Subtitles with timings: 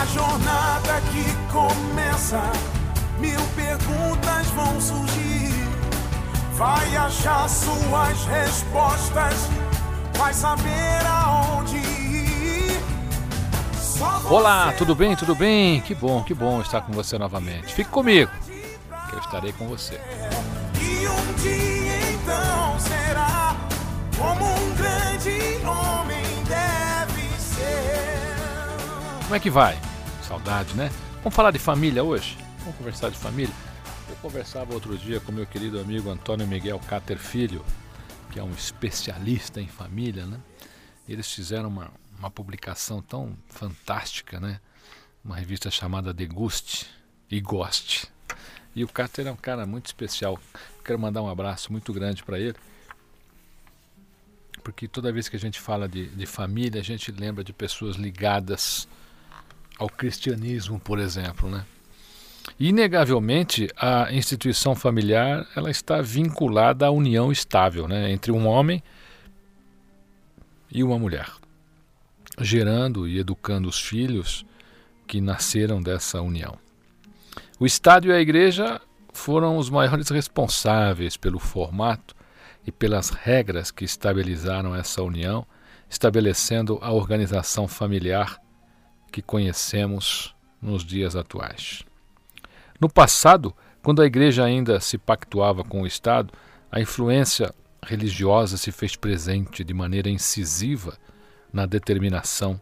[0.00, 2.40] Na jornada que começa,
[3.18, 5.52] mil perguntas vão surgir.
[6.54, 9.34] Vai achar suas respostas,
[10.16, 12.80] vai saber aonde ir.
[14.30, 15.14] Olá, tudo bem?
[15.14, 15.82] Tudo bem?
[15.82, 17.74] Que bom, que bom estar com você novamente.
[17.74, 18.30] Fique comigo,
[19.10, 20.00] que eu estarei com você.
[20.80, 23.54] E um dia então será
[24.16, 28.36] como um grande homem deve ser.
[29.24, 29.89] Como é que vai?
[30.30, 30.92] Saudade, né?
[31.24, 32.38] Vamos falar de família hoje?
[32.60, 33.52] Vamos conversar de família?
[34.08, 37.64] Eu conversava outro dia com meu querido amigo Antônio Miguel Cater Filho,
[38.30, 40.38] que é um especialista em família, né?
[41.08, 44.60] Eles fizeram uma, uma publicação tão fantástica, né?
[45.24, 46.86] Uma revista chamada Deguste
[47.28, 48.06] e Goste.
[48.72, 50.38] E o Cater é um cara muito especial.
[50.84, 52.56] Quero mandar um abraço muito grande para ele.
[54.62, 57.96] Porque toda vez que a gente fala de, de família, a gente lembra de pessoas
[57.96, 58.86] ligadas
[59.80, 61.64] ao cristianismo, por exemplo, né?
[62.58, 68.82] Inegavelmente, a instituição familiar ela está vinculada à união estável né, entre um homem
[70.70, 71.30] e uma mulher,
[72.38, 74.44] gerando e educando os filhos
[75.06, 76.58] que nasceram dessa união.
[77.58, 78.80] O Estado e a Igreja
[79.14, 82.14] foram os maiores responsáveis pelo formato
[82.66, 85.46] e pelas regras que estabilizaram essa união,
[85.88, 88.38] estabelecendo a organização familiar
[89.10, 91.82] que conhecemos nos dias atuais.
[92.80, 96.32] No passado, quando a igreja ainda se pactuava com o Estado,
[96.70, 100.96] a influência religiosa se fez presente de maneira incisiva
[101.52, 102.60] na determinação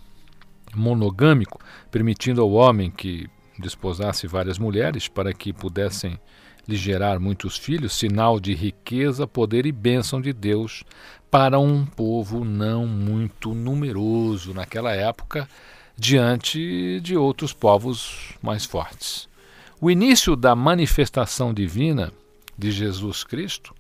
[0.74, 1.58] monogâmico,
[1.90, 3.26] permitindo ao homem que
[3.58, 6.20] desposasse várias mulheres para que pudessem
[6.68, 10.84] lhe gerar muitos filhos, sinal de riqueza, poder e bênção de Deus
[11.30, 15.48] para um povo não muito numeroso naquela época,
[15.96, 19.34] diante de outros povos mais fortes.
[19.78, 22.10] O início da manifestação divina
[22.56, 23.74] de Jesus Cristo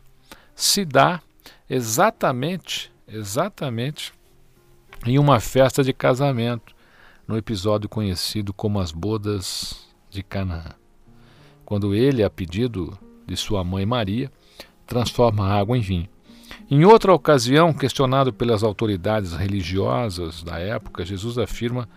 [0.54, 1.22] se dá
[1.70, 4.12] exatamente, exatamente
[5.06, 6.74] em uma festa de casamento,
[7.26, 10.74] no episódio conhecido como as bodas de Canaã.
[11.64, 12.96] Quando ele, a pedido
[13.26, 14.30] de sua mãe Maria,
[14.86, 16.08] transforma a água em vinho.
[16.70, 21.88] Em outra ocasião, questionado pelas autoridades religiosas da época, Jesus afirma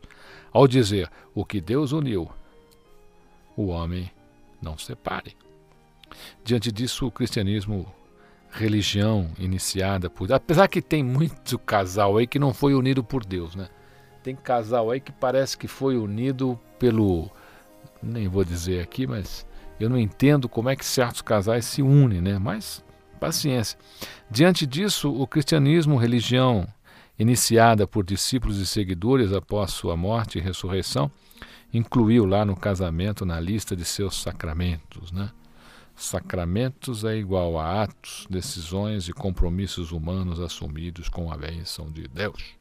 [0.52, 2.30] ao dizer: o que Deus uniu,
[3.56, 4.10] o homem
[4.60, 5.36] não separe.
[6.44, 7.90] Diante disso, o cristianismo,
[8.50, 10.32] religião iniciada por.
[10.32, 13.68] Apesar que tem muito casal aí que não foi unido por Deus, né?
[14.22, 17.30] Tem casal aí que parece que foi unido pelo.
[18.02, 19.46] Nem vou dizer aqui, mas
[19.78, 22.38] eu não entendo como é que certos casais se unem, né?
[22.38, 22.84] Mas
[23.20, 23.78] paciência.
[24.30, 26.66] Diante disso, o cristianismo, religião
[27.18, 31.10] iniciada por discípulos e seguidores após sua morte e ressurreição,
[31.72, 35.30] incluiu lá no casamento na lista de seus sacramentos, né?
[35.94, 42.54] Sacramentos é igual a atos, decisões e compromissos humanos assumidos com a bênção de Deus,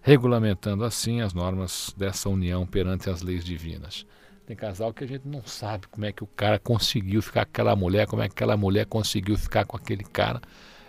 [0.00, 4.06] regulamentando assim as normas dessa união perante as leis divinas.
[4.52, 7.52] Tem casal que a gente não sabe como é que o cara conseguiu ficar com
[7.52, 10.42] aquela mulher, como é que aquela mulher conseguiu ficar com aquele cara.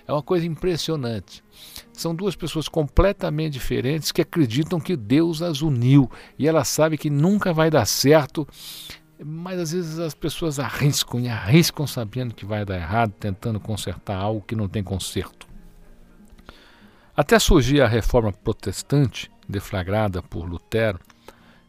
[0.06, 1.42] É uma coisa impressionante.
[1.94, 7.10] São duas pessoas completamente diferentes que acreditam que Deus as uniu e ela sabe que
[7.10, 8.46] nunca vai dar certo
[9.18, 14.18] mas às vezes as pessoas arriscam e arriscam sabendo que vai dar errado, tentando consertar
[14.18, 15.48] algo que não tem conserto.
[17.16, 21.00] Até surgir a reforma protestante, deflagrada por Lutero,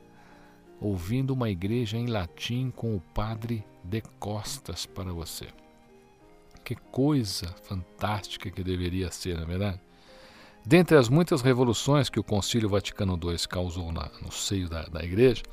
[0.83, 5.47] ouvindo uma igreja em latim com o padre de costas para você.
[6.61, 9.81] Que coisa fantástica que deveria ser, não é verdade?
[10.65, 15.03] Dentre as muitas revoluções que o Concílio Vaticano II causou na, no seio da, da
[15.03, 15.43] igreja,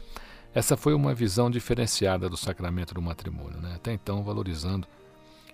[0.53, 3.75] essa foi uma visão diferenciada do sacramento do matrimônio, né?
[3.77, 4.87] até então valorizando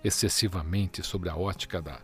[0.03, 1.99] excessivamente sobre a ótica da,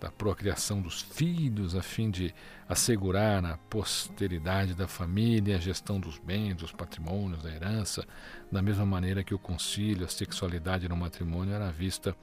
[0.00, 2.34] da procriação dos filhos, a fim de
[2.68, 8.06] assegurar a posteridade da família, a gestão dos bens, dos patrimônios, da herança,
[8.50, 12.14] da mesma maneira que o concílio, a sexualidade no matrimônio era vista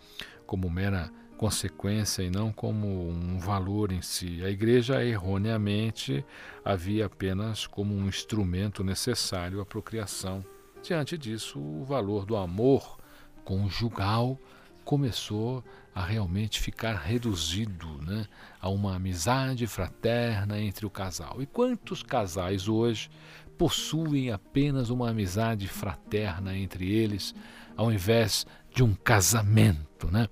[0.46, 4.44] como mera consequência e não como um valor em si.
[4.46, 6.24] A igreja erroneamente
[6.64, 10.46] havia apenas como um instrumento necessário à procriação.
[10.82, 12.98] Diante disso, o valor do amor
[13.44, 14.40] conjugal
[14.84, 15.64] começou
[15.94, 18.26] a realmente ficar reduzido né,
[18.60, 21.42] a uma amizade fraterna entre o casal.
[21.42, 23.10] E quantos casais hoje
[23.58, 27.36] possuem apenas uma amizade fraterna entre eles,
[27.78, 30.28] ao invés de um casamento, né?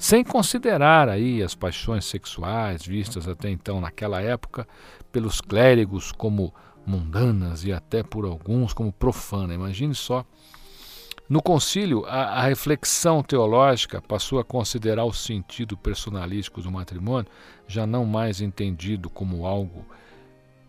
[0.00, 4.66] sem considerar aí as paixões sexuais vistas até então naquela época
[5.12, 6.54] pelos clérigos como
[6.86, 9.52] mundanas e até por alguns como profana.
[9.52, 10.24] Imagine só.
[11.30, 17.30] No concílio, a, a reflexão teológica passou a considerar o sentido personalístico do matrimônio,
[17.68, 19.86] já não mais entendido como algo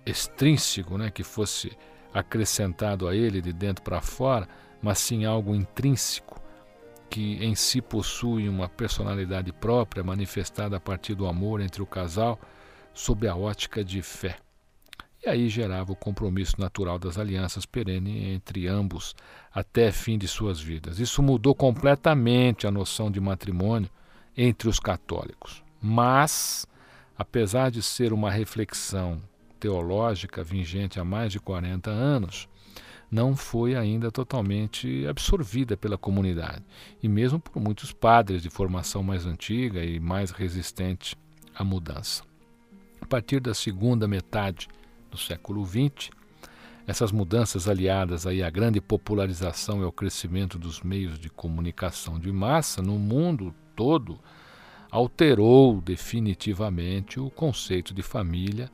[0.05, 1.75] extrínseco, né, que fosse
[2.13, 4.47] acrescentado a ele de dentro para fora,
[4.83, 6.39] mas sim algo intrínseco
[7.09, 12.39] que em si possui uma personalidade própria manifestada a partir do amor entre o casal,
[12.93, 14.37] sob a ótica de fé.
[15.23, 19.15] E aí gerava o compromisso natural das alianças perenes entre ambos
[19.53, 20.99] até fim de suas vidas.
[20.99, 23.89] Isso mudou completamente a noção de matrimônio
[24.35, 25.63] entre os católicos.
[25.79, 26.65] Mas,
[27.17, 29.21] apesar de ser uma reflexão
[29.59, 32.49] teológica vigente há mais de 40 anos,
[33.11, 36.63] não foi ainda totalmente absorvida pela comunidade,
[37.03, 41.15] e mesmo por muitos padres de formação mais antiga e mais resistente
[41.53, 42.23] à mudança.
[43.01, 44.69] A partir da segunda metade
[45.11, 46.09] do século XX,
[46.87, 52.31] essas mudanças aliadas aí à grande popularização e ao crescimento dos meios de comunicação de
[52.31, 54.19] massa no mundo todo
[54.89, 58.69] alterou definitivamente o conceito de família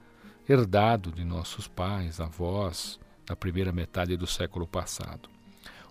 [0.50, 5.30] herdado de nossos pais, avós, na primeira metade do século passado.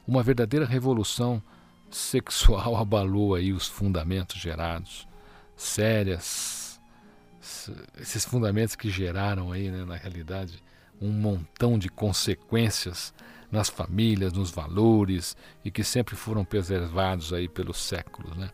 [0.07, 1.43] Uma verdadeira revolução
[1.91, 5.07] sexual abalou aí os fundamentos gerados,
[5.55, 6.66] sérias,
[8.01, 10.63] esses fundamentos que geraram aí, né, na realidade,
[11.01, 13.13] um montão de consequências
[13.51, 18.51] nas famílias, nos valores e que sempre foram preservados aí pelos séculos, né?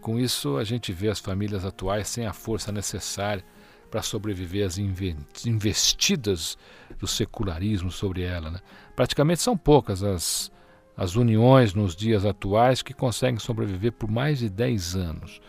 [0.00, 3.42] Com isso, a gente vê as famílias atuais sem a força necessária
[3.90, 6.58] para sobreviver às investidas
[6.98, 8.50] do secularismo sobre ela.
[8.50, 8.58] Né?
[8.94, 10.52] Praticamente são poucas as,
[10.94, 15.40] as uniões nos dias atuais que conseguem sobreviver por mais de 10 anos.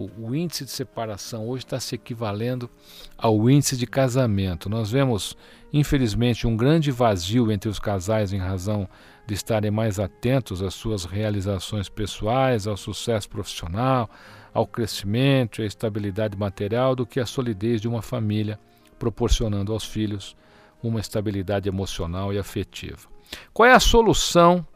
[0.00, 2.70] O, o índice de separação hoje está se equivalendo
[3.18, 4.70] ao índice de casamento.
[4.70, 5.36] Nós vemos,
[5.70, 8.88] infelizmente, um grande vazio entre os casais em razão
[9.26, 14.08] de estarem mais atentos às suas realizações pessoais, ao sucesso profissional,
[14.54, 18.58] ao crescimento e à estabilidade material do que a solidez de uma família,
[18.98, 20.34] proporcionando aos filhos
[20.82, 23.06] uma estabilidade emocional e afetiva.
[23.52, 24.66] Qual é a solução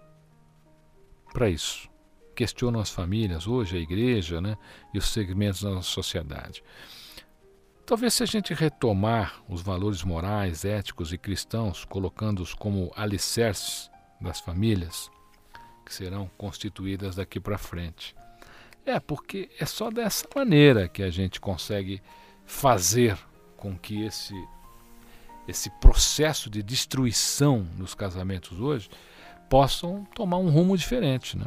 [1.32, 1.93] para isso?
[2.34, 4.56] Questionam as famílias, hoje a igreja né,
[4.92, 6.62] e os segmentos da nossa sociedade.
[7.86, 14.40] Talvez se a gente retomar os valores morais, éticos e cristãos, colocando-os como alicerces das
[14.40, 15.10] famílias,
[15.84, 18.16] que serão constituídas daqui para frente,
[18.86, 22.02] é, porque é só dessa maneira que a gente consegue
[22.46, 23.18] fazer
[23.56, 24.34] com que esse,
[25.46, 28.88] esse processo de destruição nos casamentos hoje
[29.48, 31.36] possam tomar um rumo diferente.
[31.36, 31.46] Né?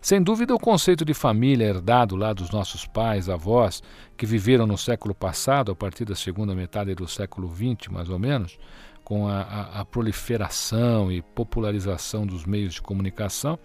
[0.00, 3.82] Sem dúvida, o conceito de família herdado lá dos nossos pais, avós,
[4.16, 8.18] que viveram no século passado, a partir da segunda metade do século XX, mais ou
[8.18, 8.58] menos,
[9.04, 13.58] com a, a, a proliferação e popularização dos meios de comunicação,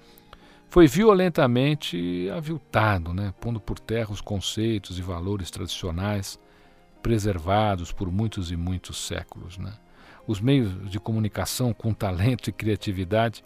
[0.68, 6.38] foi violentamente aviltado, né, pondo por terra os conceitos e valores tradicionais
[7.02, 9.58] preservados por muitos e muitos séculos.
[9.58, 9.72] Né.
[10.28, 13.44] Os meios de comunicação com talento e criatividade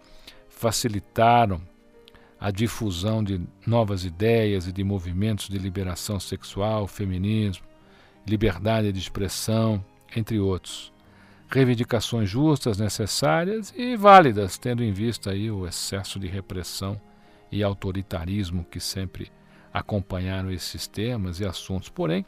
[0.47, 1.61] facilitaram
[2.39, 7.65] a difusão de novas ideias e de movimentos de liberação sexual, feminismo,
[8.25, 9.83] liberdade de expressão,
[10.15, 10.93] entre outros.
[11.49, 16.99] Reivindicações justas, necessárias e válidas, tendo em vista aí o excesso de repressão
[17.51, 19.31] e autoritarismo que sempre
[19.73, 21.89] acompanharam esses temas e assuntos.
[21.89, 22.25] Porém,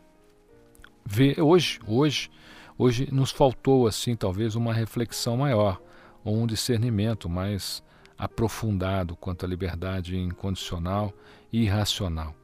[1.39, 2.30] hoje, hoje,
[2.77, 5.80] hoje nos faltou assim talvez uma reflexão maior
[6.24, 7.84] ou um discernimento mais
[8.22, 11.12] aprofundado quanto à liberdade incondicional
[11.51, 12.36] e irracional.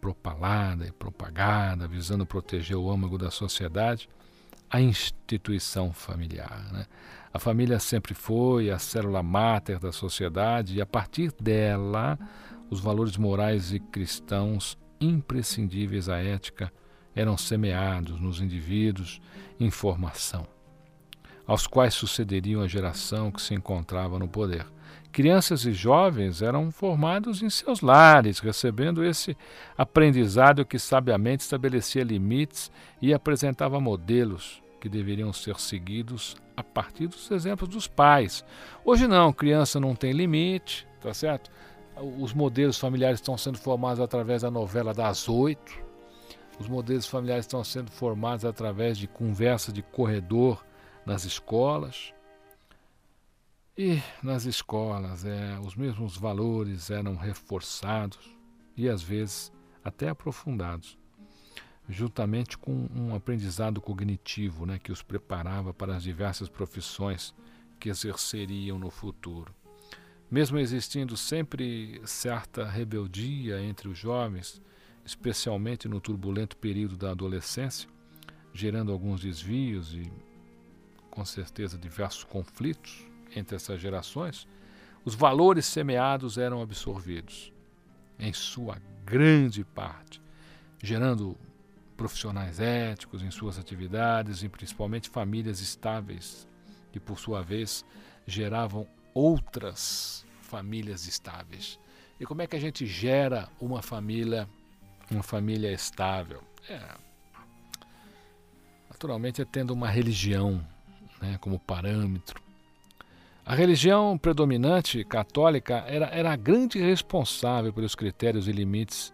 [0.00, 4.08] Propalada e propagada, visando proteger o âmago da sociedade,
[4.70, 6.66] a instituição familiar.
[6.72, 6.86] Né?
[7.30, 12.18] A família sempre foi a célula máter da sociedade e, a partir dela,
[12.70, 16.72] os valores morais e cristãos imprescindíveis à ética
[17.14, 19.20] eram semeados nos indivíduos
[19.60, 20.46] em formação,
[21.48, 24.66] aos quais sucederiam a geração que se encontrava no poder.
[25.10, 29.34] Crianças e jovens eram formados em seus lares, recebendo esse
[29.76, 37.30] aprendizado que sabiamente estabelecia limites e apresentava modelos que deveriam ser seguidos a partir dos
[37.30, 38.44] exemplos dos pais.
[38.84, 41.50] Hoje não, criança não tem limite, tá certo?
[42.20, 45.72] Os modelos familiares estão sendo formados através da novela das oito.
[46.60, 50.62] Os modelos familiares estão sendo formados através de conversa de corredor
[51.08, 52.12] nas escolas.
[53.76, 58.36] E nas escolas, é, os mesmos valores eram reforçados
[58.76, 60.98] e às vezes até aprofundados
[61.88, 67.34] juntamente com um aprendizado cognitivo né, que os preparava para as diversas profissões
[67.80, 69.54] que exerceriam no futuro.
[70.30, 74.60] Mesmo existindo sempre certa rebeldia entre os jovens,
[75.02, 77.88] especialmente no turbulento período da adolescência,
[78.52, 80.12] gerando alguns desvios e,
[81.10, 84.46] com certeza, diversos conflitos entre essas gerações,
[85.04, 87.52] os valores semeados eram absorvidos,
[88.18, 90.20] em sua grande parte,
[90.82, 91.36] gerando
[91.96, 96.46] profissionais éticos em suas atividades e principalmente famílias estáveis,
[96.92, 97.84] que por sua vez
[98.26, 101.78] geravam outras famílias estáveis.
[102.20, 104.48] E como é que a gente gera uma família,
[105.10, 106.42] uma família estável?
[106.68, 106.96] É,
[108.90, 110.64] naturalmente é tendo uma religião
[111.20, 112.40] né, como parâmetro.
[113.44, 119.10] A religião predominante católica era, era a grande responsável pelos critérios e limites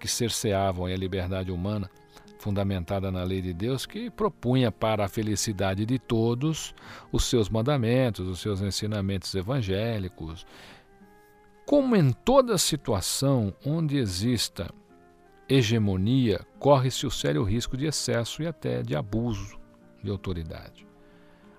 [0.00, 1.90] que cerceavam a liberdade humana,
[2.38, 6.74] fundamentada na lei de Deus, que propunha para a felicidade de todos
[7.12, 10.46] os seus mandamentos, os seus ensinamentos evangélicos.
[11.66, 14.70] Como em toda situação onde exista
[15.46, 19.58] hegemonia, corre-se o sério risco de excesso e até de abuso
[20.02, 20.86] de autoridade.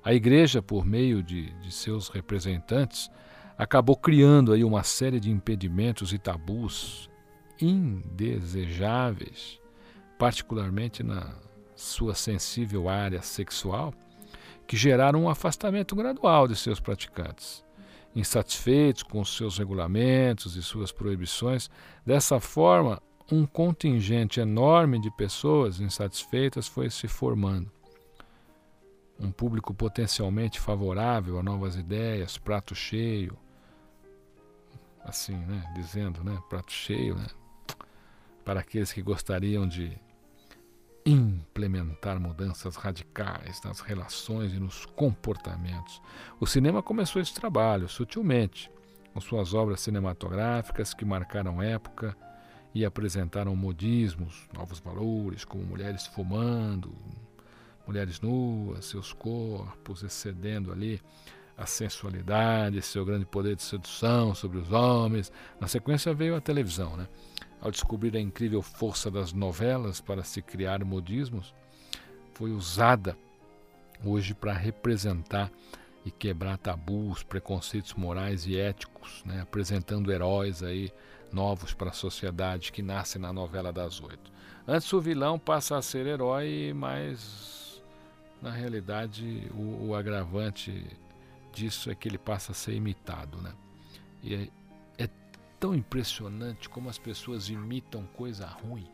[0.06, 3.10] A igreja, por meio de, de seus representantes,
[3.58, 7.10] acabou criando aí uma série de impedimentos e tabus
[7.60, 9.60] indesejáveis,
[10.20, 11.34] particularmente na
[11.76, 13.96] sua sensível área sexual,
[14.68, 17.66] que geraram um afastamento gradual de seus praticantes.
[18.16, 21.68] Insatisfeitos com seus regulamentos e suas proibições,
[22.06, 27.75] dessa forma, um contingente enorme de pessoas insatisfeitas foi se formando
[29.20, 33.38] um público potencialmente favorável a novas ideias, prato cheio,
[35.04, 37.28] assim, né, dizendo, né, prato cheio, né,
[38.44, 39.98] para aqueles que gostariam de
[41.06, 46.02] implementar mudanças radicais nas relações e nos comportamentos.
[46.40, 48.72] O cinema começou esse trabalho sutilmente,
[49.14, 52.18] com suas obras cinematográficas que marcaram época
[52.74, 56.94] e apresentaram modismos, novos valores, como mulheres fumando,
[57.88, 61.02] mulheres nuas, seus corpos excedendo ali
[61.58, 65.32] a sensualidade, seu grande poder de sedução sobre os homens.
[65.60, 67.08] Na sequência veio a televisão, né?
[67.62, 71.54] Ao descobrir a incrível força das novelas para se criar modismos,
[72.34, 73.18] foi usada
[74.04, 75.50] hoje para representar
[76.06, 79.42] e quebrar tabus, preconceitos morais e éticos, né?
[79.42, 80.92] apresentando heróis aí
[81.32, 84.32] novos para a sociedade que nascem na novela das oito.
[84.68, 87.65] Antes o vilão passa a ser herói, mas
[88.46, 90.86] na realidade, o, o, agravante
[91.52, 93.52] disso é que ele passa a ser imitado, né?
[94.22, 94.50] E é,
[95.00, 95.10] é
[95.60, 98.86] tão impressionante como as pessoas imitam coisa ruim.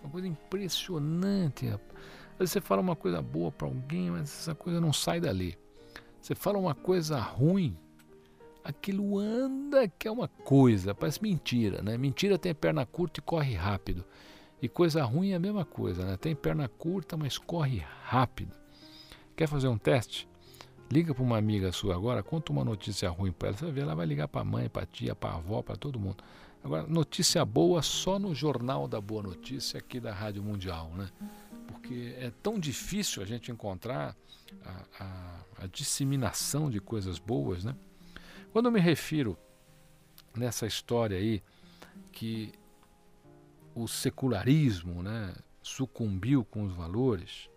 [0.00, 1.66] Uma coisa impressionante.
[1.66, 5.58] Às vezes você fala uma coisa boa para alguém, mas essa coisa não sai dali.
[6.22, 7.76] Você fala uma coisa ruim,
[8.62, 11.98] aquilo anda que é uma coisa, parece mentira, né?
[11.98, 14.04] Mentira tem perna curta e corre rápido.
[14.62, 16.16] E coisa ruim é a mesma coisa, né?
[16.16, 18.59] Tem perna curta, mas corre rápido.
[19.40, 20.28] Quer fazer um teste?
[20.92, 23.56] Liga para uma amiga sua agora, conta uma notícia ruim para ela.
[23.56, 25.76] Você ver, ela vai ligar para a mãe, para a tia, para a avó, para
[25.76, 26.22] todo mundo.
[26.62, 31.08] Agora, notícia boa só no Jornal da Boa Notícia aqui da Rádio Mundial, né?
[31.68, 34.14] Porque é tão difícil a gente encontrar
[34.62, 37.74] a, a, a disseminação de coisas boas, né?
[38.52, 39.38] Quando eu me refiro
[40.36, 41.42] nessa história aí
[42.12, 42.52] que
[43.74, 47.49] o secularismo, né, sucumbiu com os valores,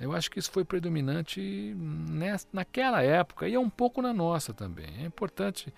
[0.00, 4.54] eu acho que isso foi predominante nessa, naquela época e é um pouco na nossa
[4.54, 4.86] também.
[5.00, 5.72] É importante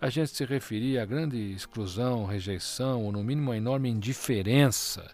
[0.00, 5.10] a gente se referir à grande exclusão, rejeição, ou no mínimo a enorme indiferença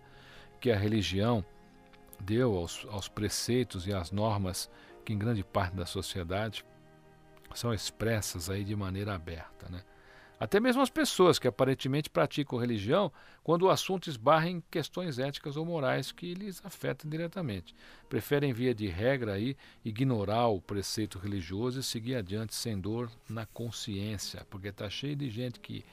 [0.60, 1.44] que a religião
[2.20, 4.70] deu aos, aos preceitos e às normas
[5.04, 6.64] que em grande parte da sociedade
[7.54, 9.82] são expressas aí de maneira aberta, né?
[10.42, 13.12] Até mesmo as pessoas que aparentemente praticam religião,
[13.44, 17.72] quando o assunto esbarra em questões éticas ou morais que lhes afetam diretamente,
[18.08, 23.46] preferem, via de regra, aí, ignorar o preceito religioso e seguir adiante sem dor na
[23.46, 25.84] consciência, porque está cheio de gente que,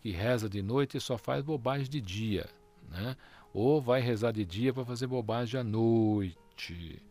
[0.00, 2.48] que reza de noite e só faz bobagem de dia,
[2.90, 3.14] né?
[3.52, 7.02] ou vai rezar de dia para fazer bobagem à noite.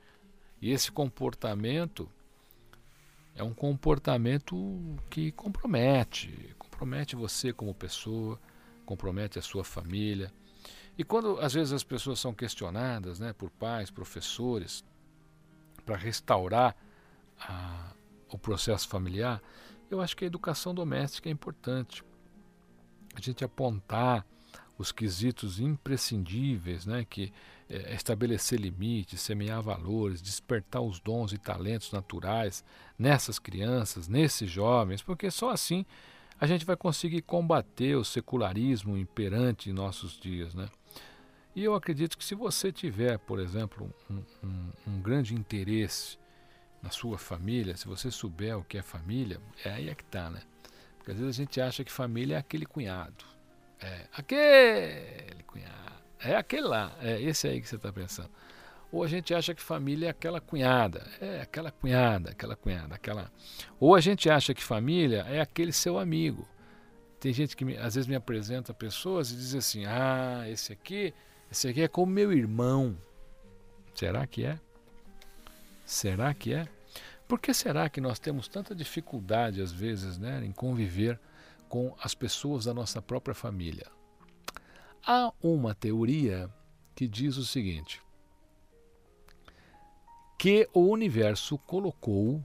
[0.59, 2.09] E esse comportamento
[3.35, 8.39] é um comportamento que compromete, compromete você como pessoa,
[8.85, 10.31] compromete a sua família.
[10.95, 14.85] E quando às vezes as pessoas são questionadas né, por pais, professores,
[15.83, 16.75] para restaurar
[17.39, 17.93] a,
[18.29, 19.41] o processo familiar,
[19.89, 22.03] eu acho que a educação doméstica é importante.
[23.15, 24.23] A gente apontar
[24.77, 27.33] os quesitos imprescindíveis, né, que
[27.67, 32.63] é, estabelecer limites, semear valores, despertar os dons e talentos naturais
[32.99, 35.83] nessas crianças, nesses jovens, porque só assim
[36.39, 40.53] a gente vai conseguir combater o secularismo imperante em nossos dias.
[40.53, 40.69] Né?
[41.55, 46.17] E eu acredito que se você tiver, por exemplo, um, um, um grande interesse
[46.81, 50.29] na sua família, se você souber o que é família, é aí é que está,
[50.29, 50.41] né?
[50.97, 53.25] Porque às vezes a gente acha que família é aquele cunhado.
[53.79, 55.97] É, aquele cunhado.
[56.19, 58.29] É aquele lá, é esse aí que você está pensando.
[58.91, 63.31] Ou a gente acha que família é aquela cunhada, é aquela cunhada, aquela cunhada, aquela.
[63.79, 66.47] Ou a gente acha que família é aquele seu amigo.
[67.19, 71.13] Tem gente que me, às vezes me apresenta pessoas e diz assim: "Ah, esse aqui,
[71.51, 72.97] esse aqui é como meu irmão".
[73.93, 74.59] Será que é?
[75.85, 76.67] Será que é?
[77.27, 81.19] Por que será que nós temos tanta dificuldade às vezes, né, em conviver
[81.67, 83.87] com as pessoas da nossa própria família?
[85.05, 86.49] Há uma teoria
[86.95, 88.01] que diz o seguinte:
[90.37, 92.43] que o universo colocou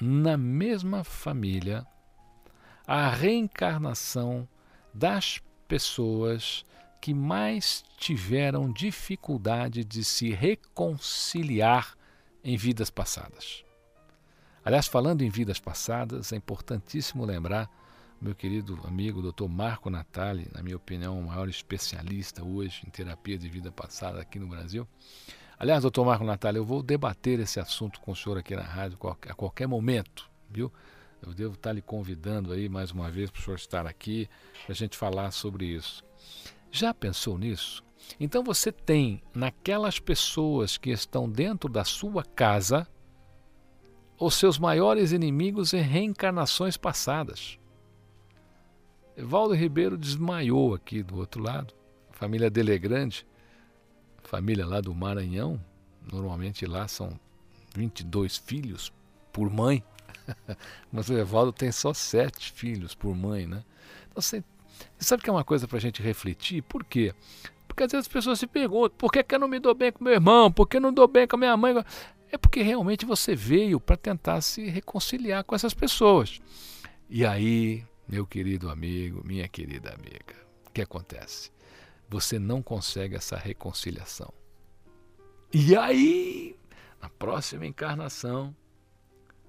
[0.00, 1.86] na mesma família
[2.86, 4.48] a reencarnação
[4.92, 6.64] das pessoas
[7.00, 11.96] que mais tiveram dificuldade de se reconciliar
[12.44, 13.64] em vidas passadas.
[14.62, 17.70] Aliás, falando em vidas passadas, é importantíssimo lembrar
[18.20, 19.48] meu querido amigo Dr.
[19.48, 24.38] Marco Natali, na minha opinião, o maior especialista hoje em terapia de vida passada aqui
[24.38, 24.86] no Brasil.
[25.60, 28.98] Aliás, doutor Marco Natália, eu vou debater esse assunto com o senhor aqui na rádio
[29.28, 30.72] a qualquer momento, viu?
[31.20, 34.26] Eu devo estar lhe convidando aí mais uma vez para o senhor estar aqui,
[34.64, 36.02] para a gente falar sobre isso.
[36.70, 37.84] Já pensou nisso?
[38.18, 42.88] Então você tem naquelas pessoas que estão dentro da sua casa
[44.18, 47.58] os seus maiores inimigos em reencarnações passadas.
[49.14, 51.74] Evaldo Ribeiro desmaiou aqui do outro lado.
[52.10, 53.26] A família dele é grande
[54.30, 55.60] família lá do Maranhão,
[56.10, 57.18] normalmente lá são
[57.74, 58.92] 22 filhos
[59.32, 59.82] por mãe,
[60.92, 63.64] mas o Evaldo tem só sete filhos por mãe, né?
[64.08, 64.44] Então, você,
[65.00, 66.62] sabe que é uma coisa para a gente refletir?
[66.62, 67.12] Por quê?
[67.66, 69.90] Porque às vezes as pessoas se perguntam, por que, que eu não me dou bem
[69.90, 70.52] com meu irmão?
[70.52, 71.74] Por que eu não dou bem com a minha mãe?
[72.30, 76.40] É porque realmente você veio para tentar se reconciliar com essas pessoas.
[77.08, 80.36] E aí, meu querido amigo, minha querida amiga,
[80.68, 81.50] o que acontece?
[82.10, 84.32] Você não consegue essa reconciliação.
[85.52, 86.56] E aí,
[87.00, 88.54] na próxima encarnação,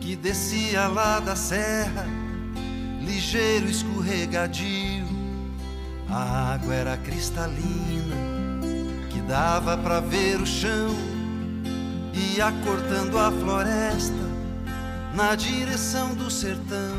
[0.00, 2.06] que descia lá da serra,
[3.00, 5.04] ligeiro escorregadio.
[6.08, 8.14] A água era cristalina,
[9.10, 10.94] que dava para ver o chão,
[12.14, 14.22] ia cortando a floresta
[15.12, 16.94] na direção do sertão.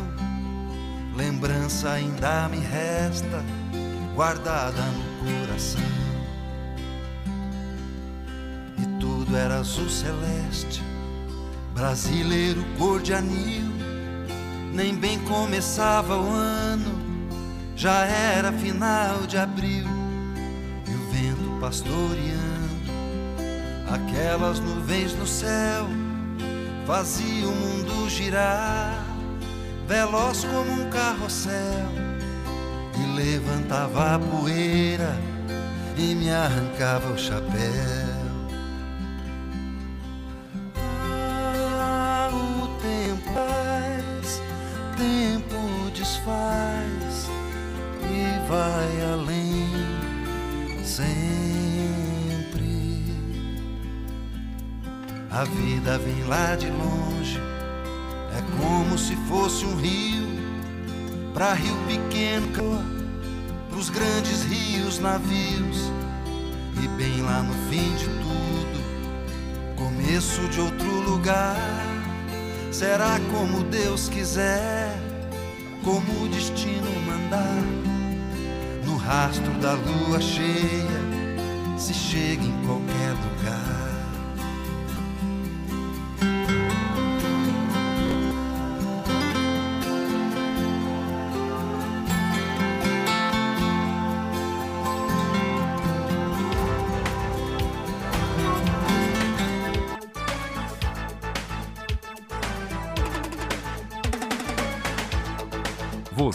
[1.15, 3.41] Lembrança ainda me resta,
[4.13, 6.02] guardada no coração.
[9.36, 10.84] Era azul celeste,
[11.74, 13.72] brasileiro cor de anil.
[14.74, 17.00] Nem bem começava o ano,
[17.76, 19.86] já era final de abril.
[20.88, 22.54] E o vento pastoreando
[23.93, 25.88] aquelas nuvens no céu,
[26.86, 29.06] fazia o mundo girar,
[29.88, 32.04] veloz como um carrossel.
[32.96, 35.17] E levantava a poeira
[35.98, 38.12] e me arrancava o chapéu.
[55.43, 57.38] A vida vem lá de longe,
[58.32, 60.25] é como se fosse um rio,
[61.34, 62.47] pra rio pequeno,
[63.69, 65.91] pros grandes rios, navios,
[66.82, 71.58] e bem lá no fim de tudo, começo de outro lugar
[72.71, 74.97] será como Deus quiser,
[75.84, 77.62] como o destino mandar.
[78.86, 83.92] No rastro da lua cheia, se chega em qualquer lugar.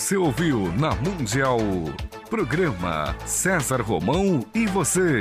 [0.09, 1.59] Você ouviu na Mundial.
[2.31, 5.19] Programa César Romão e você.